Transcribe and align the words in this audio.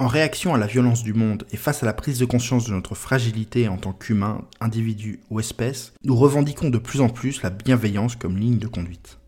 En 0.00 0.06
réaction 0.06 0.54
à 0.54 0.58
la 0.58 0.66
violence 0.66 1.02
du 1.02 1.12
monde 1.12 1.44
et 1.52 1.58
face 1.58 1.82
à 1.82 1.86
la 1.86 1.92
prise 1.92 2.18
de 2.18 2.24
conscience 2.24 2.64
de 2.64 2.72
notre 2.72 2.94
fragilité 2.94 3.68
en 3.68 3.76
tant 3.76 3.92
qu'humain, 3.92 4.46
individu 4.58 5.20
ou 5.28 5.40
espèce, 5.40 5.92
nous 6.04 6.16
revendiquons 6.16 6.70
de 6.70 6.78
plus 6.78 7.02
en 7.02 7.10
plus 7.10 7.42
la 7.42 7.50
bienveillance 7.50 8.16
comme 8.16 8.38
ligne 8.38 8.56
de 8.56 8.66
conduite. 8.66 9.18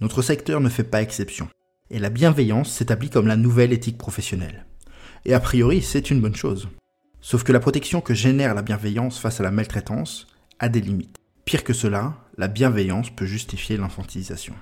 Notre 0.00 0.20
secteur 0.20 0.60
ne 0.60 0.68
fait 0.68 0.82
pas 0.82 1.00
exception, 1.00 1.48
et 1.90 2.00
la 2.00 2.10
bienveillance 2.10 2.72
s'établit 2.72 3.08
comme 3.08 3.28
la 3.28 3.36
nouvelle 3.36 3.72
éthique 3.72 3.98
professionnelle. 3.98 4.66
Et 5.26 5.32
a 5.32 5.38
priori, 5.38 5.80
c'est 5.80 6.10
une 6.10 6.20
bonne 6.20 6.34
chose. 6.34 6.68
Sauf 7.20 7.44
que 7.44 7.52
la 7.52 7.60
protection 7.60 8.00
que 8.00 8.12
génère 8.12 8.56
la 8.56 8.62
bienveillance 8.62 9.20
face 9.20 9.38
à 9.38 9.44
la 9.44 9.52
maltraitance 9.52 10.26
a 10.58 10.68
des 10.68 10.80
limites. 10.80 11.18
Pire 11.44 11.62
que 11.62 11.72
cela, 11.72 12.16
la 12.36 12.48
bienveillance 12.48 13.10
peut 13.10 13.26
justifier 13.26 13.76
l'infantilisation. 13.76 14.54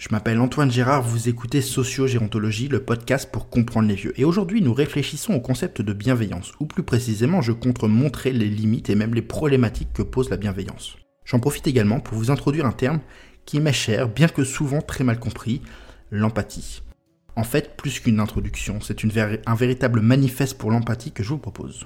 Je 0.00 0.08
m'appelle 0.12 0.40
Antoine 0.40 0.70
Gérard, 0.70 1.02
vous 1.02 1.28
écoutez 1.28 1.60
Sociogérontologie, 1.60 2.68
le 2.68 2.82
podcast 2.82 3.30
pour 3.30 3.50
comprendre 3.50 3.86
les 3.86 3.96
vieux. 3.96 4.18
Et 4.18 4.24
aujourd'hui, 4.24 4.62
nous 4.62 4.72
réfléchissons 4.72 5.34
au 5.34 5.40
concept 5.40 5.82
de 5.82 5.92
bienveillance, 5.92 6.54
ou 6.58 6.64
plus 6.64 6.82
précisément, 6.82 7.42
je 7.42 7.52
compte 7.52 7.82
montrer 7.82 8.32
les 8.32 8.48
limites 8.48 8.88
et 8.88 8.94
même 8.94 9.14
les 9.14 9.20
problématiques 9.20 9.92
que 9.92 10.00
pose 10.00 10.30
la 10.30 10.38
bienveillance. 10.38 10.96
J'en 11.26 11.38
profite 11.38 11.66
également 11.66 12.00
pour 12.00 12.16
vous 12.16 12.30
introduire 12.30 12.64
un 12.64 12.72
terme 12.72 13.00
qui 13.44 13.60
m'est 13.60 13.74
cher, 13.74 14.08
bien 14.08 14.28
que 14.28 14.42
souvent 14.42 14.80
très 14.80 15.04
mal 15.04 15.20
compris, 15.20 15.60
l'empathie. 16.10 16.80
En 17.36 17.44
fait, 17.44 17.76
plus 17.76 18.00
qu'une 18.00 18.20
introduction, 18.20 18.80
c'est 18.80 19.04
un 19.04 19.54
véritable 19.54 20.00
manifeste 20.00 20.56
pour 20.56 20.70
l'empathie 20.70 21.12
que 21.12 21.22
je 21.22 21.28
vous 21.28 21.36
propose. 21.36 21.84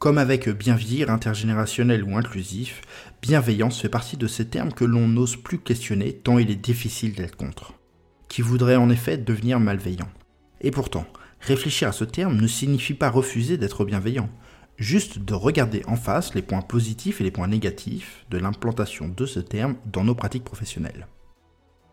Comme 0.00 0.16
avec 0.16 0.48
bien 0.48 0.76
vieillir 0.76 1.10
intergénérationnel 1.10 2.02
ou 2.04 2.16
inclusif, 2.16 2.80
bienveillance 3.20 3.82
fait 3.82 3.90
partie 3.90 4.16
de 4.16 4.26
ces 4.26 4.46
termes 4.46 4.72
que 4.72 4.86
l'on 4.86 5.06
n'ose 5.06 5.36
plus 5.36 5.58
questionner 5.58 6.14
tant 6.14 6.38
il 6.38 6.50
est 6.50 6.56
difficile 6.56 7.14
d'être 7.14 7.36
contre. 7.36 7.74
Qui 8.30 8.40
voudrait 8.40 8.76
en 8.76 8.88
effet 8.88 9.18
devenir 9.18 9.60
malveillant. 9.60 10.08
Et 10.62 10.70
pourtant, 10.70 11.04
réfléchir 11.42 11.88
à 11.88 11.92
ce 11.92 12.04
terme 12.04 12.40
ne 12.40 12.46
signifie 12.46 12.94
pas 12.94 13.10
refuser 13.10 13.58
d'être 13.58 13.84
bienveillant, 13.84 14.30
juste 14.78 15.18
de 15.18 15.34
regarder 15.34 15.82
en 15.86 15.96
face 15.96 16.34
les 16.34 16.40
points 16.40 16.62
positifs 16.62 17.20
et 17.20 17.24
les 17.24 17.30
points 17.30 17.48
négatifs 17.48 18.24
de 18.30 18.38
l'implantation 18.38 19.06
de 19.06 19.26
ce 19.26 19.40
terme 19.40 19.76
dans 19.84 20.04
nos 20.04 20.14
pratiques 20.14 20.44
professionnelles. 20.44 21.08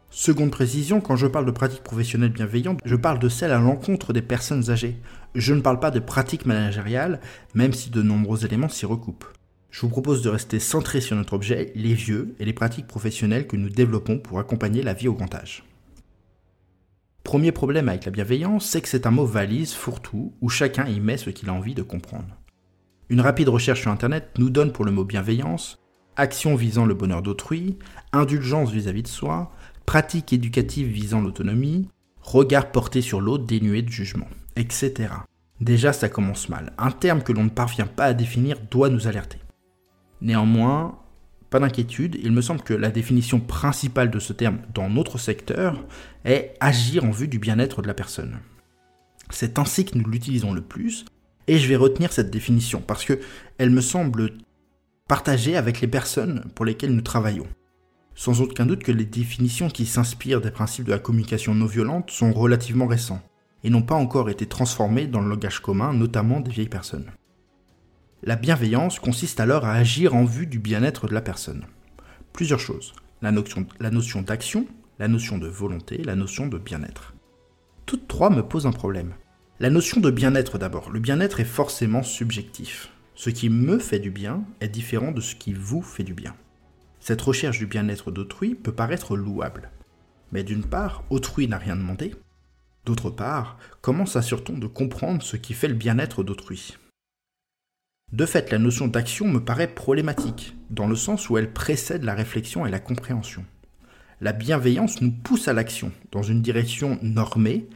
Seconde 0.10 0.52
précision, 0.52 1.02
quand 1.02 1.18
je 1.18 1.28
parle 1.28 1.46
de 1.46 1.52
pratiques 1.52 1.84
professionnelles 1.84 2.32
bienveillantes, 2.32 2.80
je 2.86 2.96
parle 2.96 3.20
de 3.20 3.28
celles 3.28 3.52
à 3.52 3.60
l'encontre 3.60 4.14
des 4.14 4.22
personnes 4.22 4.70
âgées. 4.70 4.98
Je 5.36 5.54
ne 5.54 5.62
parle 5.62 5.80
pas 5.80 5.92
de 5.92 6.00
pratiques 6.00 6.46
managériales, 6.46 7.20
même 7.54 7.74
si 7.74 7.90
de 7.90 8.02
nombreux 8.02 8.46
éléments 8.46 8.70
s'y 8.70 8.86
recoupent. 8.86 9.26
Je 9.70 9.82
vous 9.82 9.90
propose 9.90 10.22
de 10.22 10.30
rester 10.30 10.60
centré 10.60 11.02
sur 11.02 11.18
notre 11.18 11.34
objet, 11.34 11.74
les 11.76 11.94
vieux, 11.94 12.36
et 12.40 12.46
les 12.46 12.54
pratiques 12.54 12.88
professionnelles 12.88 13.48
que 13.48 13.58
nous 13.58 13.70
développons 13.70 14.18
pour 14.18 14.40
accompagner 14.40 14.82
la 14.82 14.94
vie 14.94 15.10
au 15.10 15.14
grand 15.14 15.36
âge. 15.36 15.66
Premier 17.24 17.52
problème 17.52 17.90
avec 17.90 18.06
la 18.06 18.12
bienveillance, 18.12 18.66
c'est 18.66 18.82
que 18.82 18.88
c'est 18.88 19.06
un 19.06 19.12
mot 19.12 19.26
valise, 19.26 19.74
fourre-tout, 19.74 20.34
où 20.40 20.48
chacun 20.48 20.88
y 20.88 21.02
met 21.02 21.18
ce 21.18 21.30
qu'il 21.30 21.50
a 21.50 21.54
envie 21.54 21.76
de 21.76 21.84
comprendre. 21.84 22.38
Une 23.10 23.22
rapide 23.22 23.50
recherche 23.50 23.82
sur 23.82 23.92
Internet 23.92 24.30
nous 24.38 24.50
donne 24.50 24.72
pour 24.72 24.86
le 24.86 24.92
mot 24.92 25.04
bienveillance 25.04 25.78
action 26.18 26.56
visant 26.56 26.86
le 26.86 26.96
bonheur 26.96 27.22
d'autrui, 27.22 27.78
indulgence 28.12 28.72
vis-à-vis 28.72 29.04
de 29.04 29.08
soi, 29.08 29.52
pratique 29.88 30.34
éducative 30.34 30.90
visant 30.90 31.22
l'autonomie, 31.22 31.88
regard 32.22 32.74
porté 32.74 33.02
sur 33.02 33.22
l'autre 33.22 33.46
dénué 33.46 33.82
de 33.82 33.90
jugement, 33.90 34.28
etc. 34.58 35.10
Déjà, 35.62 35.94
ça 35.94 36.10
commence 36.10 36.50
mal. 36.50 36.74
Un 36.78 36.92
terme 36.92 37.24
que 37.24 37.32
l'on 37.32 37.46
ne 37.46 37.50
parvient 37.50 37.88
pas 37.88 38.04
à 38.04 38.14
définir 38.14 38.60
doit 38.70 38.90
nous 38.90 39.08
alerter. 39.08 39.40
Néanmoins, 40.20 41.00
pas 41.50 41.60
d'inquiétude, 41.60 42.20
il 42.22 42.34
me 42.34 42.42
semble 42.42 42.64
que 42.64 42.74
la 42.74 42.92
définition 42.92 43.40
principale 43.40 44.12
de 44.12 44.20
ce 44.20 44.34
terme 44.34 44.60
dans 44.74 44.90
notre 44.90 45.18
secteur 45.18 45.86
est 46.26 46.56
agir 46.60 47.06
en 47.06 47.12
vue 47.12 47.30
du 47.30 47.40
bien-être 47.40 47.82
de 47.82 47.88
la 47.88 47.94
personne. 47.94 48.40
C'est 49.30 49.58
ainsi 49.58 49.86
que 49.86 49.98
nous 49.98 50.10
l'utilisons 50.10 50.52
le 50.52 50.62
plus, 50.62 51.06
et 51.48 51.58
je 51.58 51.68
vais 51.68 51.78
retenir 51.78 52.12
cette 52.12 52.30
définition 52.30 52.82
parce 52.86 53.06
que 53.06 53.22
elle 53.58 53.70
me 53.70 53.82
semble 53.82 54.34
partagée 55.08 55.56
avec 55.56 55.80
les 55.80 55.88
personnes 55.88 56.44
pour 56.56 56.66
lesquelles 56.66 56.94
nous 56.94 57.02
travaillons 57.02 57.48
sans 58.18 58.42
aucun 58.42 58.66
doute 58.66 58.84
que 58.84 58.92
les 58.92 59.06
définitions 59.06 59.70
qui 59.70 59.86
s'inspirent 59.86 60.42
des 60.42 60.50
principes 60.50 60.86
de 60.86 60.92
la 60.92 60.98
communication 60.98 61.54
non 61.54 61.68
violente 61.68 62.10
sont 62.10 62.34
relativement 62.34 62.88
récents, 62.88 63.22
et 63.64 63.70
n'ont 63.70 63.84
pas 63.84 63.96
encore 63.96 64.32
été 64.32 64.48
transformées 64.48 65.06
dans 65.06 65.22
le 65.22 65.30
langage 65.30 65.60
commun, 65.60 65.94
notamment 65.94 66.40
des 66.40 66.50
vieilles 66.50 66.68
personnes. 66.68 67.12
La 68.24 68.36
bienveillance 68.36 69.00
consiste 69.00 69.40
alors 69.40 69.66
à 69.66 69.74
agir 69.74 70.16
en 70.16 70.26
vue 70.26 70.48
du 70.48 70.58
bien-être 70.58 71.08
de 71.08 71.14
la 71.14 71.22
personne. 71.22 71.66
Plusieurs 72.34 72.60
choses. 72.60 72.94
La 73.22 73.32
notion, 73.32 73.68
la 73.80 73.92
notion 73.92 74.24
d'action, 74.24 74.66
la 74.98 75.08
notion 75.08 75.38
de 75.38 75.48
volonté, 75.48 75.98
la 76.04 76.16
notion 76.16 76.48
de 76.48 76.58
bien-être. 76.58 77.14
Toutes 77.86 78.08
trois 78.08 78.32
me 78.32 78.42
posent 78.42 78.66
un 78.66 78.72
problème. 78.72 79.14
La 79.60 79.70
notion 79.70 80.02
de 80.02 80.10
bien-être 80.10 80.58
d'abord. 80.58 80.90
Le 80.90 81.00
bien-être 81.00 81.40
est 81.40 81.46
forcément 81.46 82.02
subjectif. 82.02 82.90
Ce 83.14 83.30
qui 83.30 83.50
me 83.52 83.78
fait 83.78 84.00
du 84.00 84.10
bien 84.10 84.44
est 84.60 84.70
différent 84.70 85.12
de 85.12 85.22
ce 85.22 85.36
qui 85.36 85.54
vous 85.54 85.84
fait 85.84 86.04
du 86.04 86.16
bien. 86.16 86.36
Cette 87.08 87.22
recherche 87.22 87.60
du 87.60 87.68
bien-être 87.68 88.12
d'autrui 88.12 88.54
peut 88.54 88.74
paraître 88.74 89.16
louable. 89.16 89.72
Mais 90.34 90.44
d'une 90.44 90.66
part, 90.66 91.06
autrui 91.10 91.48
n'a 91.48 91.58
rien 91.58 91.78
demandé. 91.78 92.14
D'autre 92.86 93.10
part, 93.10 93.58
comment 93.80 94.06
s'assure-t-on 94.06 94.58
de 94.58 94.68
comprendre 94.68 95.24
ce 95.24 95.38
qui 95.38 95.54
fait 95.54 95.70
le 95.70 95.74
bien-être 95.74 96.26
d'autrui? 96.26 96.76
De 98.12 98.26
fait, 98.26 98.52
la 98.52 98.58
notion 98.58 98.90
d'action 98.90 99.26
me 99.26 99.40
paraît 99.40 99.74
problématique, 99.74 100.58
dans 100.70 100.86
le 100.86 100.98
sens 100.98 101.30
où 101.30 101.38
elle 101.38 101.54
précède 101.54 102.04
la 102.04 102.14
réflexion 102.14 102.66
et 102.66 102.72
la 102.72 102.82
compréhension. 102.82 103.46
La 104.20 104.34
bienveillance 104.34 105.02
nous 105.02 105.14
pousse 105.14 105.48
à 105.48 105.54
l'action, 105.54 105.94
dans 106.12 106.24
une 106.24 106.42
direction 106.42 107.00
normée, 107.02 107.70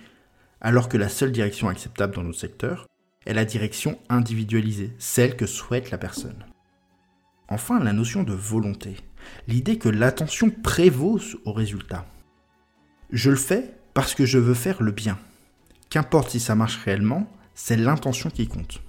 alors 0.60 0.90
que 0.90 0.98
la 0.98 1.08
seule 1.08 1.32
direction 1.32 1.70
acceptable 1.70 2.16
dans 2.16 2.24
nos 2.24 2.34
secteurs 2.34 2.86
est 3.26 3.34
la 3.34 3.46
direction 3.46 3.98
individualisée, 4.10 4.94
celle 5.00 5.38
que 5.38 5.46
souhaite 5.46 5.90
la 5.90 5.98
personne. 5.98 6.44
Enfin, 7.48 7.82
la 7.82 7.94
notion 7.94 8.24
de 8.24 8.34
volonté 8.34 8.98
l'idée 9.48 9.78
que 9.78 9.90
l'attention 9.90 10.50
prévaut 10.50 11.20
au 11.46 11.54
résultat. 11.54 12.06
Je 13.12 13.30
le 13.30 13.36
fais 13.36 13.74
parce 13.94 14.16
que 14.16 14.26
je 14.26 14.38
veux 14.38 14.54
faire 14.54 14.82
le 14.82 14.92
bien. 14.92 15.18
Qu'importe 15.90 16.30
si 16.32 16.40
ça 16.40 16.56
marche 16.56 16.78
réellement, 16.78 17.30
c'est 17.56 17.76
l'intention 17.76 18.30
qui 18.30 18.48
compte. 18.48 18.82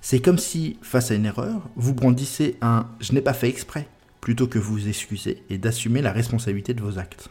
C'est 0.00 0.20
comme 0.20 0.38
si, 0.38 0.78
face 0.82 1.10
à 1.10 1.14
une 1.14 1.26
erreur, 1.26 1.68
vous 1.76 1.94
brandissez 1.94 2.56
un 2.60 2.86
je 3.00 3.12
n'ai 3.12 3.20
pas 3.20 3.32
fait 3.32 3.48
exprès, 3.48 3.88
plutôt 4.20 4.46
que 4.46 4.58
vous 4.58 4.88
excuser 4.88 5.42
et 5.50 5.58
d'assumer 5.58 6.02
la 6.02 6.12
responsabilité 6.12 6.74
de 6.74 6.82
vos 6.82 6.98
actes. 6.98 7.30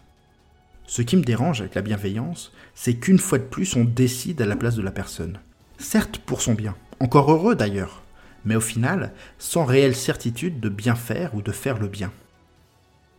Ce 0.88 1.02
qui 1.02 1.18
me 1.18 1.24
dérange 1.24 1.62
avec 1.62 1.76
la 1.76 1.82
bienveillance, 1.82 2.52
c'est 2.74 2.96
qu'une 2.96 3.20
fois 3.20 3.40
de 3.40 3.44
plus, 3.44 3.76
on 3.76 3.84
décide 3.84 4.42
à 4.42 4.46
la 4.46 4.56
place 4.56 4.76
de 4.76 4.82
la 4.82 4.92
personne. 4.92 5.40
Certes 5.78 6.20
pour 6.20 6.42
son 6.42 6.54
bien, 6.54 6.76
encore 7.00 7.32
heureux 7.32 7.56
d'ailleurs, 7.56 8.04
mais 8.46 8.56
au 8.56 8.62
final, 8.62 9.14
sans 9.38 9.66
réelle 9.66 9.96
certitude 9.96 10.60
de 10.60 10.70
bien 10.70 10.96
faire 10.96 11.36
ou 11.36 11.42
de 11.42 11.52
faire 11.52 11.80
le 11.80 11.88
bien. 11.88 12.12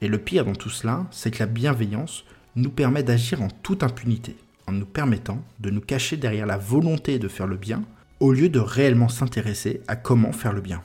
Et 0.01 0.09
le 0.09 0.19
pire 0.19 0.45
dans 0.45 0.55
tout 0.55 0.71
cela, 0.71 1.07
c'est 1.11 1.31
que 1.31 1.41
la 1.41 1.47
bienveillance 1.47 2.25
nous 2.55 2.71
permet 2.71 3.03
d'agir 3.03 3.43
en 3.43 3.49
toute 3.49 3.83
impunité, 3.83 4.37
en 4.67 4.73
nous 4.73 4.87
permettant 4.87 5.43
de 5.61 5.71
nous 5.71 5.81
cacher 5.81 6.17
derrière 6.17 6.47
la 6.47 6.59
volonté 6.59 7.19
de 7.19 7.29
faire 7.29 7.47
le 7.47 7.57
bien, 7.57 7.83
au 8.21 8.33
lieu 8.33 8.49
de 8.49 8.59
réellement 8.59 9.09
s'intéresser 9.09 9.83
à 9.89 9.97
comment 9.97 10.33
faire 10.33 10.53
le 10.53 10.61
bien. 10.61 10.83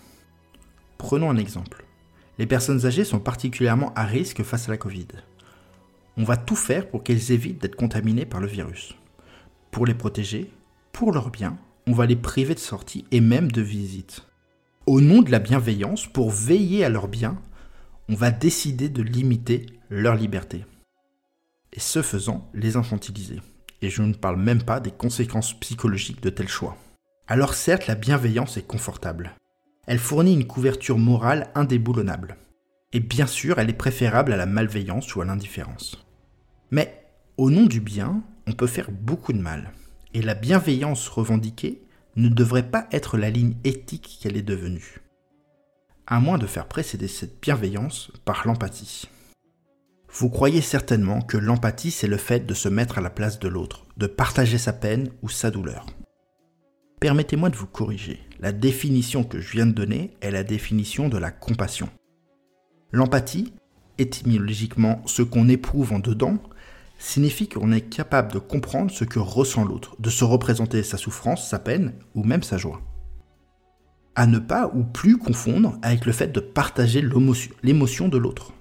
Prenons 0.97 1.29
un 1.29 1.37
exemple. 1.37 1.85
Les 2.37 2.45
personnes 2.45 2.85
âgées 2.85 3.05
sont 3.05 3.19
particulièrement 3.19 3.93
à 3.95 4.03
risque 4.03 4.43
face 4.43 4.67
à 4.67 4.71
la 4.71 4.77
Covid. 4.77 5.07
On 6.17 6.23
va 6.23 6.37
tout 6.37 6.55
faire 6.55 6.89
pour 6.89 7.03
qu'elles 7.03 7.31
évitent 7.31 7.61
d'être 7.61 7.75
contaminées 7.75 8.25
par 8.25 8.41
le 8.41 8.47
virus. 8.47 8.95
Pour 9.71 9.85
les 9.85 9.93
protéger, 9.93 10.51
pour 10.91 11.13
leur 11.13 11.29
bien, 11.29 11.57
on 11.87 11.93
va 11.93 12.05
les 12.05 12.15
priver 12.15 12.53
de 12.53 12.59
sortie 12.59 13.05
et 13.11 13.21
même 13.21 13.51
de 13.51 13.61
visite. 13.61 14.23
Au 14.91 14.99
nom 14.99 15.21
de 15.21 15.31
la 15.31 15.39
bienveillance, 15.39 16.05
pour 16.05 16.31
veiller 16.31 16.83
à 16.83 16.89
leur 16.89 17.07
bien, 17.07 17.41
on 18.09 18.13
va 18.13 18.29
décider 18.29 18.89
de 18.89 19.01
limiter 19.01 19.67
leur 19.89 20.15
liberté. 20.15 20.65
Et 21.71 21.79
ce 21.79 22.01
faisant, 22.01 22.49
les 22.53 22.75
infantiliser. 22.75 23.39
Et 23.81 23.89
je 23.89 24.01
ne 24.01 24.13
parle 24.13 24.35
même 24.35 24.63
pas 24.63 24.81
des 24.81 24.91
conséquences 24.91 25.57
psychologiques 25.61 26.21
de 26.21 26.29
tels 26.29 26.49
choix. 26.49 26.75
Alors 27.29 27.53
certes, 27.53 27.87
la 27.87 27.95
bienveillance 27.95 28.57
est 28.57 28.67
confortable. 28.67 29.31
Elle 29.87 29.97
fournit 29.97 30.33
une 30.33 30.45
couverture 30.45 30.97
morale 30.97 31.51
indéboulonnable. 31.55 32.35
Et 32.91 32.99
bien 32.99 33.27
sûr, 33.27 33.59
elle 33.59 33.69
est 33.69 33.73
préférable 33.73 34.33
à 34.33 34.35
la 34.35 34.45
malveillance 34.45 35.15
ou 35.15 35.21
à 35.21 35.25
l'indifférence. 35.25 36.05
Mais, 36.69 37.05
au 37.37 37.49
nom 37.49 37.65
du 37.65 37.79
bien, 37.79 38.23
on 38.45 38.51
peut 38.51 38.67
faire 38.67 38.91
beaucoup 38.91 39.31
de 39.31 39.41
mal. 39.41 39.71
Et 40.13 40.21
la 40.21 40.33
bienveillance 40.33 41.07
revendiquée 41.07 41.81
ne 42.15 42.29
devrait 42.29 42.69
pas 42.69 42.87
être 42.91 43.17
la 43.17 43.29
ligne 43.29 43.55
éthique 43.63 44.19
qu'elle 44.21 44.37
est 44.37 44.41
devenue, 44.41 45.01
à 46.07 46.19
moins 46.19 46.37
de 46.37 46.47
faire 46.47 46.67
précéder 46.67 47.07
cette 47.07 47.41
bienveillance 47.41 48.11
par 48.25 48.45
l'empathie. 48.45 49.09
Vous 50.13 50.29
croyez 50.29 50.61
certainement 50.61 51.21
que 51.21 51.37
l'empathie, 51.37 51.91
c'est 51.91 52.07
le 52.07 52.17
fait 52.17 52.45
de 52.45 52.53
se 52.53 52.67
mettre 52.67 52.97
à 52.97 53.01
la 53.01 53.09
place 53.09 53.39
de 53.39 53.47
l'autre, 53.47 53.85
de 53.95 54.07
partager 54.07 54.57
sa 54.57 54.73
peine 54.73 55.09
ou 55.21 55.29
sa 55.29 55.51
douleur. 55.51 55.85
Permettez-moi 56.99 57.49
de 57.49 57.55
vous 57.55 57.65
corriger. 57.65 58.19
La 58.39 58.51
définition 58.51 59.23
que 59.23 59.39
je 59.39 59.53
viens 59.53 59.65
de 59.65 59.71
donner 59.71 60.15
est 60.21 60.31
la 60.31 60.43
définition 60.43 61.07
de 61.07 61.17
la 61.17 61.31
compassion. 61.31 61.89
L'empathie, 62.91 63.53
étymologiquement 63.97 65.01
ce 65.05 65.21
qu'on 65.21 65.47
éprouve 65.47 65.93
en 65.93 65.99
dedans, 65.99 66.37
signifie 67.01 67.49
qu'on 67.49 67.71
est 67.71 67.81
capable 67.81 68.31
de 68.31 68.39
comprendre 68.39 68.91
ce 68.91 69.03
que 69.03 69.19
ressent 69.19 69.65
l'autre, 69.65 69.95
de 69.99 70.09
se 70.09 70.23
représenter 70.23 70.83
sa 70.83 70.97
souffrance, 70.97 71.49
sa 71.49 71.59
peine 71.59 71.93
ou 72.15 72.23
même 72.23 72.43
sa 72.43 72.57
joie. 72.57 72.81
À 74.15 74.27
ne 74.27 74.39
pas 74.39 74.71
ou 74.73 74.83
plus 74.83 75.17
confondre 75.17 75.77
avec 75.81 76.05
le 76.05 76.11
fait 76.11 76.27
de 76.27 76.39
partager 76.39 77.01
l'émotion 77.63 78.07
de 78.07 78.17
l'autre, 78.17 78.53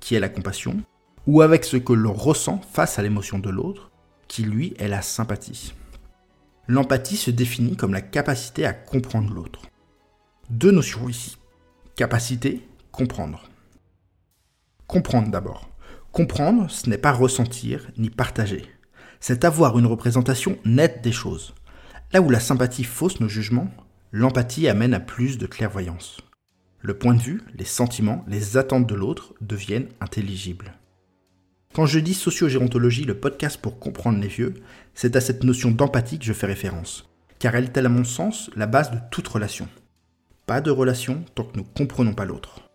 qui 0.00 0.14
est 0.14 0.20
la 0.20 0.28
compassion, 0.28 0.80
ou 1.26 1.42
avec 1.42 1.64
ce 1.64 1.76
que 1.76 1.92
l'on 1.92 2.12
ressent 2.12 2.60
face 2.72 2.98
à 2.98 3.02
l'émotion 3.02 3.38
de 3.38 3.50
l'autre, 3.50 3.90
qui 4.28 4.42
lui 4.42 4.74
est 4.78 4.88
la 4.88 5.02
sympathie. 5.02 5.74
L'empathie 6.68 7.16
se 7.16 7.30
définit 7.30 7.76
comme 7.76 7.94
la 7.94 8.02
capacité 8.02 8.64
à 8.64 8.74
comprendre 8.74 9.32
l'autre. 9.32 9.62
Deux 10.50 10.70
notions 10.70 11.08
ici. 11.08 11.38
Capacité, 11.96 12.62
comprendre. 12.92 13.48
Comprendre 14.86 15.30
d'abord. 15.30 15.68
Comprendre, 16.12 16.70
ce 16.70 16.88
n'est 16.88 16.98
pas 16.98 17.12
ressentir 17.12 17.88
ni 17.96 18.10
partager. 18.10 18.64
C'est 19.20 19.44
avoir 19.44 19.78
une 19.78 19.86
représentation 19.86 20.58
nette 20.64 21.02
des 21.02 21.12
choses. 21.12 21.54
Là 22.12 22.20
où 22.20 22.30
la 22.30 22.40
sympathie 22.40 22.84
fausse 22.84 23.20
nos 23.20 23.28
jugements, 23.28 23.70
l'empathie 24.12 24.68
amène 24.68 24.94
à 24.94 25.00
plus 25.00 25.38
de 25.38 25.46
clairvoyance. 25.46 26.18
Le 26.80 26.96
point 26.96 27.14
de 27.14 27.20
vue, 27.20 27.42
les 27.54 27.64
sentiments, 27.64 28.24
les 28.28 28.56
attentes 28.56 28.86
de 28.86 28.94
l'autre 28.94 29.34
deviennent 29.40 29.88
intelligibles. 30.00 30.72
Quand 31.74 31.86
je 31.86 31.98
dis 31.98 32.14
sociogérontologie, 32.14 33.04
le 33.04 33.18
podcast 33.18 33.60
pour 33.60 33.78
comprendre 33.78 34.20
les 34.20 34.28
vieux, 34.28 34.54
c'est 34.94 35.16
à 35.16 35.20
cette 35.20 35.44
notion 35.44 35.70
d'empathie 35.70 36.18
que 36.18 36.24
je 36.24 36.32
fais 36.32 36.46
référence, 36.46 37.08
car 37.38 37.54
elle 37.54 37.64
est 37.64 37.76
à 37.76 37.88
mon 37.88 38.04
sens 38.04 38.50
la 38.56 38.66
base 38.66 38.90
de 38.90 38.98
toute 39.10 39.28
relation. 39.28 39.68
Pas 40.46 40.60
de 40.60 40.70
relation 40.70 41.24
tant 41.34 41.44
que 41.44 41.56
nous 41.56 41.64
comprenons 41.64 42.14
pas 42.14 42.24
l'autre. 42.24 42.67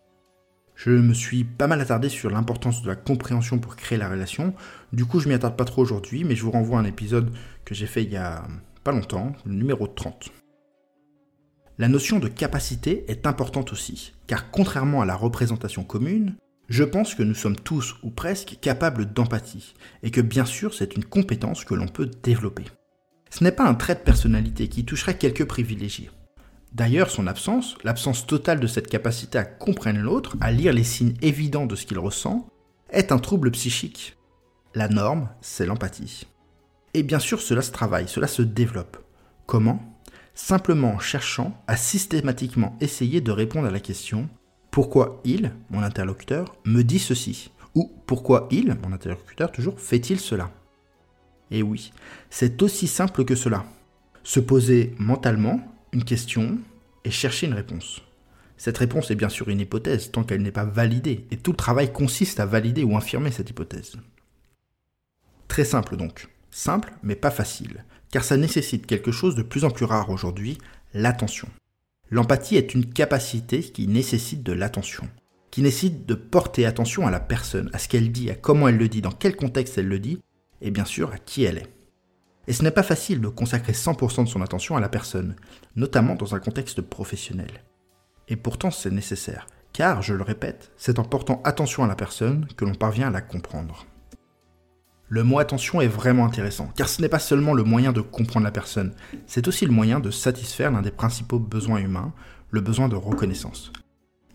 Je 0.75 0.91
me 0.91 1.13
suis 1.13 1.43
pas 1.43 1.67
mal 1.67 1.81
attardé 1.81 2.09
sur 2.09 2.29
l'importance 2.29 2.81
de 2.81 2.87
la 2.87 2.95
compréhension 2.95 3.59
pour 3.59 3.75
créer 3.75 3.97
la 3.97 4.09
relation. 4.09 4.53
Du 4.91 5.05
coup, 5.05 5.19
je 5.19 5.29
m'y 5.29 5.35
attarde 5.35 5.55
pas 5.55 5.65
trop 5.65 5.81
aujourd'hui, 5.81 6.23
mais 6.23 6.35
je 6.35 6.43
vous 6.43 6.51
renvoie 6.51 6.77
à 6.77 6.81
un 6.81 6.85
épisode 6.85 7.31
que 7.65 7.75
j'ai 7.75 7.85
fait 7.85 8.03
il 8.03 8.11
y 8.11 8.17
a 8.17 8.43
pas 8.83 8.91
longtemps, 8.91 9.33
le 9.45 9.53
numéro 9.53 9.87
30. 9.87 10.31
La 11.79 11.87
notion 11.87 12.19
de 12.19 12.27
capacité 12.27 13.05
est 13.07 13.25
importante 13.25 13.71
aussi, 13.71 14.13
car 14.27 14.51
contrairement 14.51 15.01
à 15.01 15.05
la 15.05 15.15
représentation 15.15 15.83
commune, 15.83 16.35
je 16.69 16.83
pense 16.83 17.15
que 17.15 17.23
nous 17.23 17.33
sommes 17.33 17.55
tous 17.55 17.95
ou 18.03 18.09
presque 18.09 18.57
capables 18.61 19.11
d'empathie, 19.11 19.73
et 20.01 20.11
que 20.11 20.21
bien 20.21 20.45
sûr 20.45 20.73
c'est 20.73 20.95
une 20.95 21.05
compétence 21.05 21.65
que 21.65 21.73
l'on 21.73 21.87
peut 21.87 22.11
développer. 22.23 22.65
Ce 23.29 23.43
n'est 23.43 23.51
pas 23.51 23.67
un 23.67 23.73
trait 23.73 23.95
de 23.95 24.01
personnalité 24.01 24.67
qui 24.67 24.85
toucherait 24.85 25.17
quelques 25.17 25.45
privilégiés. 25.45 26.11
D'ailleurs, 26.73 27.11
son 27.11 27.27
absence, 27.27 27.77
l'absence 27.83 28.25
totale 28.25 28.59
de 28.59 28.67
cette 28.67 28.87
capacité 28.87 29.37
à 29.37 29.45
comprendre 29.45 29.99
l'autre, 29.99 30.37
à 30.41 30.51
lire 30.51 30.73
les 30.73 30.83
signes 30.83 31.15
évidents 31.21 31.67
de 31.67 31.75
ce 31.75 31.85
qu'il 31.85 31.99
ressent, 31.99 32.47
est 32.89 33.11
un 33.11 33.19
trouble 33.19 33.51
psychique. 33.51 34.17
La 34.73 34.87
norme, 34.87 35.29
c'est 35.41 35.67
l'empathie. 35.67 36.25
Et 36.95 37.03
bien 37.03 37.19
sûr, 37.19 37.41
cela 37.41 37.61
se 37.61 37.71
travaille, 37.71 38.07
cela 38.07 38.27
se 38.27 38.41
développe. 38.41 38.97
Comment? 39.45 39.83
Simplement 40.33 40.93
en 40.93 40.99
cherchant 40.99 41.61
à 41.67 41.77
systématiquement 41.77 42.75
essayer 42.81 43.21
de 43.21 43.31
répondre 43.31 43.67
à 43.67 43.71
la 43.71 43.79
question 43.79 44.29
pourquoi 44.71 45.21
il, 45.23 45.53
mon 45.69 45.83
interlocuteur, 45.83 46.55
me 46.65 46.81
dit 46.81 46.97
ceci? 46.97 47.51
Ou 47.75 47.91
pourquoi 48.07 48.47
il, 48.49 48.75
mon 48.81 48.93
interlocuteur, 48.93 49.51
toujours, 49.51 49.79
fait-il 49.79 50.19
cela? 50.19 50.49
Et 51.51 51.61
oui, 51.61 51.91
c'est 52.31 52.59
aussi 52.63 52.87
simple 52.87 53.25
que 53.25 53.35
cela. 53.35 53.65
Se 54.23 54.39
poser 54.39 54.95
mentalement 54.97 55.61
une 55.93 56.03
question 56.03 56.57
et 57.05 57.11
chercher 57.11 57.47
une 57.47 57.53
réponse. 57.53 58.01
Cette 58.57 58.77
réponse 58.77 59.11
est 59.11 59.15
bien 59.15 59.29
sûr 59.29 59.49
une 59.49 59.59
hypothèse 59.59 60.11
tant 60.11 60.23
qu'elle 60.23 60.41
n'est 60.41 60.51
pas 60.51 60.65
validée, 60.65 61.25
et 61.31 61.37
tout 61.37 61.51
le 61.51 61.57
travail 61.57 61.91
consiste 61.91 62.39
à 62.39 62.45
valider 62.45 62.83
ou 62.83 62.97
infirmer 62.97 63.31
cette 63.31 63.49
hypothèse. 63.49 63.93
Très 65.47 65.65
simple 65.65 65.97
donc. 65.97 66.27
Simple, 66.51 66.93
mais 67.03 67.15
pas 67.15 67.31
facile, 67.31 67.83
car 68.11 68.23
ça 68.23 68.37
nécessite 68.37 68.85
quelque 68.85 69.11
chose 69.11 69.35
de 69.35 69.41
plus 69.41 69.65
en 69.65 69.71
plus 69.71 69.85
rare 69.85 70.09
aujourd'hui, 70.09 70.57
l'attention. 70.93 71.47
L'empathie 72.11 72.57
est 72.57 72.75
une 72.75 72.85
capacité 72.85 73.61
qui 73.61 73.87
nécessite 73.87 74.43
de 74.43 74.53
l'attention, 74.53 75.09
qui 75.49 75.61
nécessite 75.61 76.05
de 76.05 76.13
porter 76.13 76.65
attention 76.65 77.07
à 77.07 77.11
la 77.11 77.19
personne, 77.19 77.69
à 77.73 77.79
ce 77.79 77.87
qu'elle 77.87 78.11
dit, 78.11 78.29
à 78.29 78.35
comment 78.35 78.67
elle 78.67 78.77
le 78.77 78.87
dit, 78.87 79.01
dans 79.01 79.11
quel 79.11 79.35
contexte 79.35 79.77
elle 79.77 79.87
le 79.87 79.99
dit, 79.99 80.19
et 80.61 80.71
bien 80.71 80.85
sûr 80.85 81.11
à 81.11 81.17
qui 81.17 81.43
elle 81.43 81.57
est. 81.57 81.69
Et 82.47 82.53
ce 82.53 82.63
n'est 82.63 82.71
pas 82.71 82.83
facile 82.83 83.21
de 83.21 83.27
consacrer 83.27 83.73
100% 83.73 84.25
de 84.25 84.29
son 84.29 84.41
attention 84.41 84.75
à 84.75 84.81
la 84.81 84.89
personne, 84.89 85.35
notamment 85.75 86.15
dans 86.15 86.35
un 86.35 86.39
contexte 86.39 86.81
professionnel. 86.81 87.63
Et 88.27 88.35
pourtant 88.35 88.71
c'est 88.71 88.91
nécessaire, 88.91 89.47
car, 89.71 90.01
je 90.01 90.13
le 90.13 90.23
répète, 90.23 90.71
c'est 90.77 90.99
en 90.99 91.03
portant 91.03 91.41
attention 91.45 91.83
à 91.83 91.87
la 91.87 91.95
personne 91.95 92.47
que 92.57 92.65
l'on 92.65 92.75
parvient 92.75 93.07
à 93.07 93.11
la 93.11 93.21
comprendre. 93.21 93.85
Le 95.09 95.23
mot 95.23 95.39
attention 95.39 95.79
est 95.79 95.87
vraiment 95.87 96.25
intéressant, 96.25 96.69
car 96.75 96.89
ce 96.89 97.01
n'est 97.01 97.09
pas 97.09 97.19
seulement 97.19 97.53
le 97.53 97.63
moyen 97.63 97.91
de 97.91 98.01
comprendre 98.01 98.45
la 98.45 98.51
personne, 98.51 98.93
c'est 99.27 99.47
aussi 99.47 99.65
le 99.65 99.71
moyen 99.71 99.99
de 99.99 100.11
satisfaire 100.11 100.71
l'un 100.71 100.81
des 100.81 100.91
principaux 100.91 101.39
besoins 101.39 101.77
humains, 101.77 102.13
le 102.51 102.61
besoin 102.61 102.89
de 102.89 102.95
reconnaissance. 102.95 103.71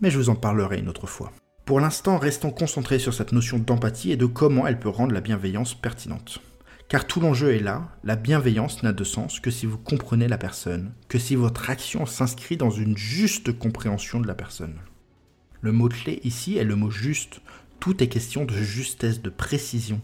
Mais 0.01 0.11
je 0.11 0.19
vous 0.19 0.31
en 0.31 0.35
parlerai 0.35 0.79
une 0.79 0.89
autre 0.89 1.07
fois. 1.07 1.33
Pour 1.65 1.81
l'instant, 1.81 2.17
restons 2.17 2.51
concentrés 2.51 2.99
sur 2.99 3.13
cette 3.13 3.33
notion 3.33 3.59
d'empathie 3.59 4.13
et 4.13 4.17
de 4.17 4.27
comment 4.27 4.67
elle 4.67 4.79
peut 4.79 4.89
rendre 4.89 5.13
la 5.13 5.21
bienveillance 5.21 5.75
pertinente. 5.75 6.41
Car 6.89 7.07
tout 7.07 7.21
l'enjeu 7.21 7.55
est 7.55 7.61
là, 7.61 7.91
la 8.03 8.17
bienveillance 8.17 8.83
n'a 8.83 8.95
de 8.95 9.05
sens 9.05 9.41
que 9.41 9.51
si 9.51 9.67
vous 9.67 9.77
comprenez 9.77 10.27
la 10.27 10.39
personne, 10.39 10.93
que 11.09 11.19
si 11.19 11.35
votre 11.35 11.69
action 11.69 12.07
s'inscrit 12.07 12.57
dans 12.57 12.71
une 12.71 12.97
juste 12.97 13.53
compréhension 13.53 14.21
de 14.21 14.27
la 14.27 14.35
personne. 14.35 14.77
Le 15.61 15.71
mot-clé 15.71 16.19
ici 16.25 16.57
est 16.57 16.65
le 16.65 16.77
mot 16.77 16.91
juste. 16.91 17.43
Tout 17.79 18.03
est 18.03 18.09
question 18.09 18.47
de 18.47 18.55
justesse, 18.55 19.21
de 19.21 19.29
précision. 19.29 20.01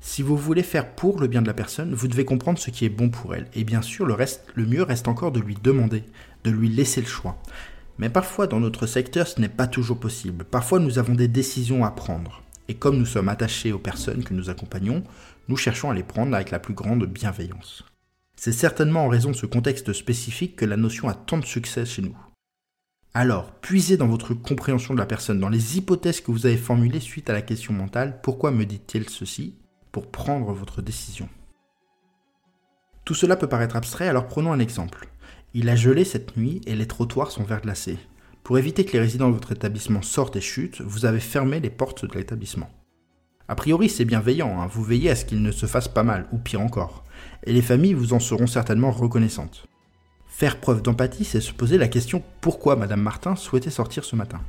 Si 0.00 0.20
vous 0.20 0.36
voulez 0.36 0.62
faire 0.62 0.94
pour 0.94 1.20
le 1.20 1.26
bien 1.26 1.40
de 1.40 1.46
la 1.46 1.54
personne, 1.54 1.94
vous 1.94 2.08
devez 2.08 2.26
comprendre 2.26 2.58
ce 2.58 2.70
qui 2.70 2.84
est 2.84 2.90
bon 2.90 3.08
pour 3.08 3.34
elle. 3.34 3.48
Et 3.54 3.64
bien 3.64 3.80
sûr, 3.80 4.04
le, 4.04 4.14
le 4.54 4.66
mieux 4.66 4.82
reste 4.82 5.08
encore 5.08 5.32
de 5.32 5.40
lui 5.40 5.56
demander, 5.62 6.04
de 6.44 6.50
lui 6.50 6.68
laisser 6.68 7.00
le 7.00 7.06
choix. 7.06 7.40
Mais 7.98 8.10
parfois, 8.10 8.46
dans 8.46 8.60
notre 8.60 8.86
secteur, 8.86 9.26
ce 9.26 9.40
n'est 9.40 9.48
pas 9.48 9.66
toujours 9.66 9.98
possible. 9.98 10.44
Parfois, 10.44 10.80
nous 10.80 10.98
avons 10.98 11.14
des 11.14 11.28
décisions 11.28 11.82
à 11.82 11.90
prendre. 11.90 12.42
Et 12.68 12.74
comme 12.74 12.98
nous 12.98 13.06
sommes 13.06 13.28
attachés 13.28 13.72
aux 13.72 13.78
personnes 13.78 14.22
que 14.22 14.32
nous 14.32 14.48
accompagnons, 14.48 15.02
nous 15.48 15.56
cherchons 15.56 15.90
à 15.90 15.94
les 15.94 16.02
prendre 16.02 16.34
avec 16.34 16.50
la 16.50 16.58
plus 16.58 16.74
grande 16.74 17.06
bienveillance. 17.06 17.84
C'est 18.36 18.52
certainement 18.52 19.04
en 19.04 19.08
raison 19.08 19.30
de 19.30 19.36
ce 19.36 19.46
contexte 19.46 19.92
spécifique 19.92 20.56
que 20.56 20.64
la 20.64 20.76
notion 20.76 21.08
a 21.08 21.14
tant 21.14 21.38
de 21.38 21.44
succès 21.44 21.84
chez 21.84 22.02
nous. 22.02 22.16
Alors, 23.12 23.52
puisez 23.60 23.96
dans 23.96 24.06
votre 24.06 24.34
compréhension 24.34 24.94
de 24.94 24.98
la 25.00 25.06
personne, 25.06 25.40
dans 25.40 25.48
les 25.48 25.76
hypothèses 25.76 26.20
que 26.20 26.30
vous 26.30 26.46
avez 26.46 26.56
formulées 26.56 27.00
suite 27.00 27.28
à 27.28 27.32
la 27.32 27.42
question 27.42 27.72
mentale, 27.72 28.20
pourquoi 28.22 28.52
me 28.52 28.64
dit-il 28.64 29.10
ceci, 29.10 29.56
pour 29.90 30.10
prendre 30.10 30.52
votre 30.52 30.80
décision. 30.80 31.28
Tout 33.04 33.14
cela 33.14 33.36
peut 33.36 33.48
paraître 33.48 33.74
abstrait, 33.76 34.08
alors 34.08 34.28
prenons 34.28 34.52
un 34.52 34.60
exemple. 34.60 35.08
Il 35.52 35.68
a 35.68 35.74
gelé 35.74 36.04
cette 36.04 36.36
nuit 36.36 36.60
et 36.66 36.76
les 36.76 36.86
trottoirs 36.86 37.32
sont 37.32 37.42
verglacés. 37.42 37.98
Pour 38.44 38.58
éviter 38.58 38.84
que 38.84 38.92
les 38.92 39.00
résidents 39.00 39.28
de 39.28 39.34
votre 39.34 39.52
établissement 39.52 40.02
sortent 40.02 40.36
et 40.36 40.40
chutent, 40.40 40.80
vous 40.80 41.04
avez 41.04 41.20
fermé 41.20 41.58
les 41.58 41.70
portes 41.70 42.04
de 42.04 42.16
l'établissement. 42.16 42.70
A 43.50 43.56
priori, 43.56 43.88
c'est 43.88 44.04
bienveillant, 44.04 44.60
hein. 44.60 44.68
vous 44.70 44.84
veillez 44.84 45.10
à 45.10 45.16
ce 45.16 45.24
qu'il 45.24 45.42
ne 45.42 45.50
se 45.50 45.66
fasse 45.66 45.88
pas 45.88 46.04
mal, 46.04 46.28
ou 46.30 46.38
pire 46.38 46.60
encore. 46.60 47.02
Et 47.42 47.52
les 47.52 47.62
familles 47.62 47.94
vous 47.94 48.12
en 48.12 48.20
seront 48.20 48.46
certainement 48.46 48.92
reconnaissantes. 48.92 49.66
Faire 50.28 50.60
preuve 50.60 50.82
d'empathie, 50.82 51.24
c'est 51.24 51.40
se 51.40 51.52
poser 51.52 51.76
la 51.76 51.88
question 51.88 52.22
pourquoi 52.40 52.76
Madame 52.76 53.02
Martin 53.02 53.34
souhaitait 53.34 53.70
sortir 53.70 54.04
ce 54.04 54.14
matin? 54.14 54.40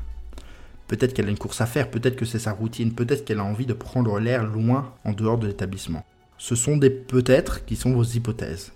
Peut-être 0.87 1.15
qu'elle 1.15 1.25
a 1.25 1.31
une 1.31 1.39
course 1.39 1.61
à 1.61 1.65
faire, 1.65 1.89
peut-être 1.89 2.15
que 2.15 2.25
c'est 2.25 2.37
sa 2.37 2.51
routine, 2.51 2.93
peut-être 2.93 3.25
qu'elle 3.25 3.39
a 3.39 3.43
envie 3.43 3.65
de 3.65 3.73
prendre 3.73 4.19
l'air 4.19 4.43
loin 4.43 4.93
en 5.03 5.13
dehors 5.13 5.39
de 5.39 5.47
l'établissement. 5.47 6.05
Ce 6.37 6.53
sont 6.53 6.77
des 6.77 6.91
peut-être 6.91 7.65
qui 7.65 7.77
sont 7.77 7.93
vos 7.93 8.03
hypothèses. 8.03 8.71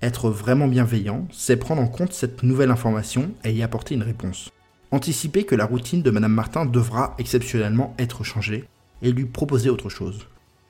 Être 0.00 0.30
vraiment 0.30 0.66
bienveillant, 0.66 1.28
c'est 1.30 1.58
prendre 1.58 1.82
en 1.82 1.88
compte 1.88 2.14
cette 2.14 2.42
nouvelle 2.42 2.70
information 2.70 3.32
et 3.44 3.52
y 3.52 3.62
apporter 3.62 3.96
une 3.96 4.02
réponse. 4.02 4.48
Anticiper 4.92 5.44
que 5.44 5.54
la 5.54 5.66
routine 5.66 6.00
de 6.00 6.10
Madame 6.10 6.32
Martin 6.32 6.64
devra 6.64 7.14
exceptionnellement 7.18 7.94
être 7.98 8.24
changée 8.24 8.64
et 9.02 9.12
lui 9.12 9.24
proposer 9.24 9.70
autre 9.70 9.88
chose. 9.88 10.26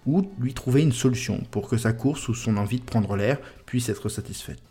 Ou 0.06 0.30
lui 0.38 0.54
trouver 0.54 0.82
une 0.82 0.92
solution 0.92 1.42
pour 1.50 1.68
que 1.68 1.76
sa 1.76 1.92
course 1.92 2.28
ou 2.28 2.34
son 2.34 2.56
envie 2.56 2.80
de 2.80 2.84
prendre 2.84 3.16
l'air 3.16 3.38
puisse 3.66 3.88
être 3.88 4.08
satisfaite. 4.08 4.62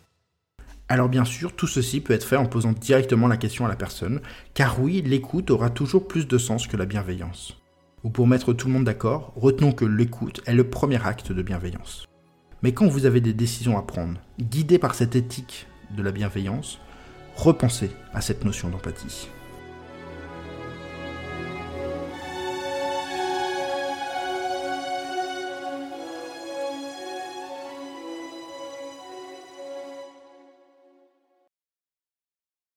Alors 0.88 1.08
bien 1.08 1.24
sûr, 1.24 1.54
tout 1.54 1.66
ceci 1.66 2.00
peut 2.00 2.14
être 2.14 2.26
fait 2.26 2.36
en 2.36 2.46
posant 2.46 2.72
directement 2.72 3.28
la 3.28 3.36
question 3.36 3.66
à 3.66 3.68
la 3.68 3.76
personne, 3.76 4.20
car 4.54 4.80
oui, 4.80 5.02
l'écoute 5.02 5.50
aura 5.50 5.68
toujours 5.68 6.08
plus 6.08 6.26
de 6.26 6.38
sens 6.38 6.66
que 6.66 6.78
la 6.78 6.86
bienveillance. 6.86 7.58
Ou 8.04 8.10
pour 8.10 8.26
mettre 8.26 8.54
tout 8.54 8.68
le 8.68 8.72
monde 8.72 8.84
d'accord, 8.84 9.32
retenons 9.36 9.72
que 9.72 9.84
l'écoute 9.84 10.40
est 10.46 10.54
le 10.54 10.68
premier 10.68 11.04
acte 11.04 11.30
de 11.30 11.42
bienveillance. 11.42 12.06
Mais 12.62 12.72
quand 12.72 12.88
vous 12.88 13.06
avez 13.06 13.20
des 13.20 13.34
décisions 13.34 13.76
à 13.78 13.82
prendre, 13.82 14.20
guidées 14.40 14.78
par 14.78 14.94
cette 14.94 15.14
éthique 15.14 15.66
de 15.96 16.02
la 16.02 16.10
bienveillance, 16.10 16.80
repensez 17.36 17.90
à 18.14 18.20
cette 18.20 18.44
notion 18.44 18.68
d'empathie. 18.68 19.28